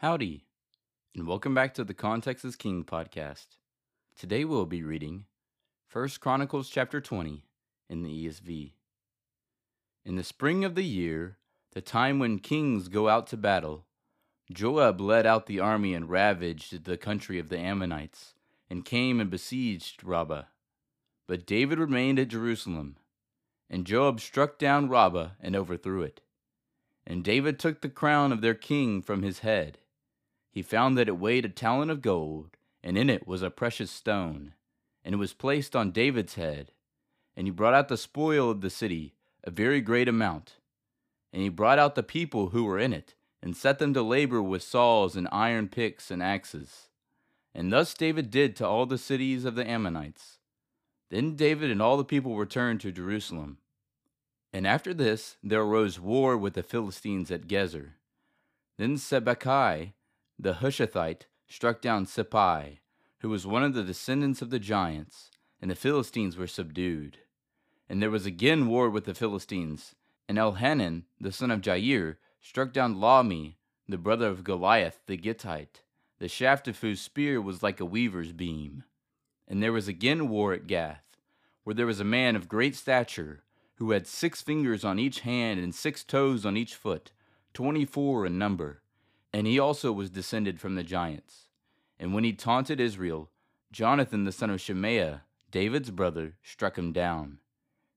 Howdy, 0.00 0.44
and 1.12 1.26
welcome 1.26 1.54
back 1.54 1.74
to 1.74 1.82
the 1.82 1.92
Context 1.92 2.44
is 2.44 2.54
King 2.54 2.84
podcast. 2.84 3.56
Today 4.16 4.44
we'll 4.44 4.64
be 4.64 4.84
reading 4.84 5.24
1 5.92 6.10
Chronicles 6.20 6.70
chapter 6.70 7.00
20 7.00 7.42
in 7.90 8.04
the 8.04 8.26
ESV. 8.26 8.74
In 10.04 10.14
the 10.14 10.22
spring 10.22 10.64
of 10.64 10.76
the 10.76 10.84
year, 10.84 11.38
the 11.72 11.80
time 11.80 12.20
when 12.20 12.38
kings 12.38 12.86
go 12.86 13.08
out 13.08 13.26
to 13.26 13.36
battle, 13.36 13.86
Joab 14.52 15.00
led 15.00 15.26
out 15.26 15.46
the 15.46 15.58
army 15.58 15.94
and 15.94 16.08
ravaged 16.08 16.84
the 16.84 16.96
country 16.96 17.40
of 17.40 17.48
the 17.48 17.58
Ammonites, 17.58 18.34
and 18.70 18.84
came 18.84 19.18
and 19.18 19.30
besieged 19.30 20.04
Rabbah. 20.04 20.44
But 21.26 21.44
David 21.44 21.80
remained 21.80 22.20
at 22.20 22.28
Jerusalem, 22.28 22.98
and 23.68 23.84
Joab 23.84 24.20
struck 24.20 24.60
down 24.60 24.88
Rabbah 24.88 25.30
and 25.40 25.56
overthrew 25.56 26.02
it. 26.02 26.20
And 27.04 27.24
David 27.24 27.58
took 27.58 27.80
the 27.80 27.88
crown 27.88 28.30
of 28.30 28.42
their 28.42 28.54
king 28.54 29.02
from 29.02 29.22
his 29.22 29.40
head. 29.40 29.78
He 30.58 30.62
found 30.62 30.98
that 30.98 31.06
it 31.06 31.20
weighed 31.20 31.44
a 31.44 31.48
talent 31.48 31.92
of 31.92 32.02
gold, 32.02 32.56
and 32.82 32.98
in 32.98 33.08
it 33.08 33.28
was 33.28 33.42
a 33.42 33.48
precious 33.48 33.92
stone, 33.92 34.54
and 35.04 35.14
it 35.14 35.18
was 35.18 35.32
placed 35.32 35.76
on 35.76 35.92
David's 35.92 36.34
head. 36.34 36.72
And 37.36 37.46
he 37.46 37.52
brought 37.52 37.74
out 37.74 37.86
the 37.86 37.96
spoil 37.96 38.50
of 38.50 38.60
the 38.60 38.68
city, 38.68 39.14
a 39.44 39.52
very 39.52 39.80
great 39.80 40.08
amount. 40.08 40.54
And 41.32 41.42
he 41.42 41.48
brought 41.48 41.78
out 41.78 41.94
the 41.94 42.02
people 42.02 42.48
who 42.48 42.64
were 42.64 42.80
in 42.80 42.92
it, 42.92 43.14
and 43.40 43.56
set 43.56 43.78
them 43.78 43.94
to 43.94 44.02
labor 44.02 44.42
with 44.42 44.64
saws 44.64 45.14
and 45.14 45.28
iron 45.30 45.68
picks 45.68 46.10
and 46.10 46.20
axes. 46.20 46.88
And 47.54 47.72
thus 47.72 47.94
David 47.94 48.28
did 48.28 48.56
to 48.56 48.66
all 48.66 48.84
the 48.84 48.98
cities 48.98 49.44
of 49.44 49.54
the 49.54 49.64
Ammonites. 49.64 50.38
Then 51.08 51.36
David 51.36 51.70
and 51.70 51.80
all 51.80 51.96
the 51.96 52.04
people 52.04 52.36
returned 52.36 52.80
to 52.80 52.90
Jerusalem. 52.90 53.58
And 54.52 54.66
after 54.66 54.92
this 54.92 55.36
there 55.40 55.62
arose 55.62 56.00
war 56.00 56.36
with 56.36 56.54
the 56.54 56.64
Philistines 56.64 57.30
at 57.30 57.46
Gezer. 57.46 57.90
Then 58.76 58.96
Sibbecai 58.96 59.92
the 60.38 60.54
Hushathite 60.54 61.22
struck 61.48 61.80
down 61.80 62.06
Sippai, 62.06 62.78
who 63.20 63.28
was 63.28 63.46
one 63.46 63.64
of 63.64 63.74
the 63.74 63.82
descendants 63.82 64.40
of 64.40 64.50
the 64.50 64.60
giants, 64.60 65.30
and 65.60 65.70
the 65.70 65.74
Philistines 65.74 66.36
were 66.36 66.46
subdued. 66.46 67.18
And 67.88 68.00
there 68.00 68.10
was 68.10 68.26
again 68.26 68.68
war 68.68 68.88
with 68.88 69.04
the 69.04 69.14
Philistines, 69.14 69.94
and 70.28 70.38
Elhanan, 70.38 71.04
the 71.20 71.32
son 71.32 71.50
of 71.50 71.60
Jair, 71.60 72.16
struck 72.40 72.72
down 72.72 72.96
Lahmi, 72.96 73.56
the 73.88 73.98
brother 73.98 74.28
of 74.28 74.44
Goliath 74.44 75.00
the 75.06 75.16
Gittite, 75.16 75.82
the 76.18 76.28
shaft 76.28 76.68
of 76.68 76.78
whose 76.78 77.00
spear 77.00 77.40
was 77.40 77.62
like 77.62 77.80
a 77.80 77.84
weaver's 77.84 78.32
beam. 78.32 78.84
And 79.48 79.62
there 79.62 79.72
was 79.72 79.88
again 79.88 80.28
war 80.28 80.52
at 80.52 80.66
Gath, 80.66 81.16
where 81.64 81.74
there 81.74 81.86
was 81.86 82.00
a 82.00 82.04
man 82.04 82.36
of 82.36 82.48
great 82.48 82.76
stature, 82.76 83.42
who 83.76 83.92
had 83.92 84.06
six 84.06 84.42
fingers 84.42 84.84
on 84.84 84.98
each 84.98 85.20
hand 85.20 85.58
and 85.58 85.74
six 85.74 86.04
toes 86.04 86.44
on 86.44 86.56
each 86.56 86.74
foot, 86.74 87.12
twenty 87.54 87.84
four 87.84 88.26
in 88.26 88.38
number. 88.38 88.82
And 89.32 89.46
he 89.46 89.58
also 89.58 89.92
was 89.92 90.10
descended 90.10 90.60
from 90.60 90.74
the 90.74 90.82
giants. 90.82 91.48
And 91.98 92.14
when 92.14 92.24
he 92.24 92.32
taunted 92.32 92.80
Israel, 92.80 93.30
Jonathan 93.70 94.24
the 94.24 94.32
son 94.32 94.50
of 94.50 94.60
Shemaiah, 94.60 95.22
David's 95.50 95.90
brother, 95.90 96.34
struck 96.42 96.78
him 96.78 96.92
down. 96.92 97.38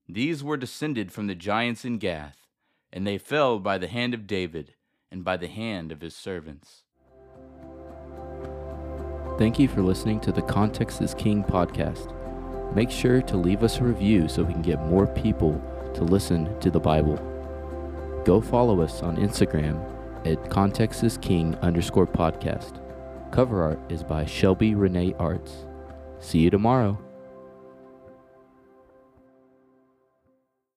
These 0.07 0.43
were 0.43 0.57
descended 0.57 1.11
from 1.11 1.27
the 1.27 1.35
giants 1.35 1.85
in 1.85 1.97
Gath, 1.97 2.47
and 2.91 3.07
they 3.07 3.17
fell 3.17 3.59
by 3.59 3.77
the 3.77 3.87
hand 3.87 4.13
of 4.13 4.27
David 4.27 4.73
and 5.09 5.23
by 5.23 5.37
the 5.37 5.47
hand 5.47 5.91
of 5.91 6.01
his 6.01 6.15
servants. 6.15 6.83
Thank 9.37 9.57
you 9.59 9.67
for 9.67 9.81
listening 9.81 10.19
to 10.21 10.31
the 10.31 10.41
Context 10.41 11.01
is 11.01 11.13
King 11.13 11.43
podcast. 11.43 12.13
Make 12.75 12.91
sure 12.91 13.21
to 13.21 13.37
leave 13.37 13.63
us 13.63 13.79
a 13.79 13.83
review 13.83 14.27
so 14.27 14.43
we 14.43 14.53
can 14.53 14.61
get 14.61 14.81
more 14.81 15.07
people 15.07 15.61
to 15.93 16.03
listen 16.03 16.59
to 16.59 16.69
the 16.69 16.79
Bible. 16.79 17.17
Go 18.25 18.39
follow 18.39 18.81
us 18.81 19.01
on 19.01 19.17
Instagram 19.17 20.00
at 20.25 20.49
Context 20.49 21.03
is 21.03 21.17
King 21.17 21.55
underscore 21.61 22.07
podcast. 22.07 22.79
Cover 23.31 23.63
art 23.63 23.79
is 23.89 24.03
by 24.03 24.25
Shelby 24.25 24.75
Renee 24.75 25.15
Arts. 25.19 25.65
See 26.19 26.39
you 26.39 26.49
tomorrow. 26.49 26.99